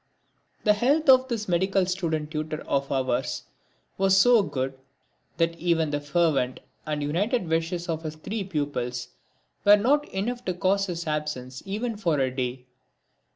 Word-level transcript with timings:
The 0.63 0.73
health 0.73 1.09
of 1.09 1.27
this 1.27 1.47
medical 1.47 1.85
student 1.85 2.31
tutor 2.31 2.61
of 2.63 2.91
ours 2.91 3.43
was 3.99 4.17
so 4.17 4.41
good 4.41 4.73
that 5.37 5.55
even 5.59 5.91
the 5.91 5.99
fervent 6.01 6.59
and 6.87 7.03
united 7.03 7.47
wishes 7.47 7.87
of 7.87 8.01
his 8.01 8.15
three 8.15 8.43
pupils 8.43 9.09
were 9.63 9.77
not 9.77 10.09
enough 10.09 10.43
to 10.45 10.55
cause 10.55 10.87
his 10.87 11.05
absence 11.05 11.61
even 11.67 11.97
for 11.97 12.17
a 12.19 12.35
day. 12.35 12.65